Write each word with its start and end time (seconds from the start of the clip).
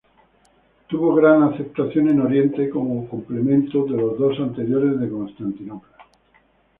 Tuvo 0.87 1.13
gran 1.13 1.43
aceptación 1.43 2.09
en 2.09 2.21
oriente, 2.21 2.71
como 2.71 3.07
complemento 3.07 3.83
de 3.85 3.97
los 3.97 4.17
dos 4.17 4.39
anteriores 4.39 4.99
de 4.99 5.07
Constantinopla. 5.11 5.95